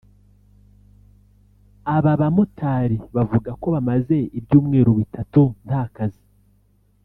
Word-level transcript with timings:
Aba 1.95 2.11
bamotari 2.21 2.97
bavuga 3.15 3.49
ko 3.61 3.67
bamaze 3.75 4.15
ibyumweru 4.39 4.91
bitatu 4.99 5.41
nta 5.65 5.83
kazi 5.95 6.23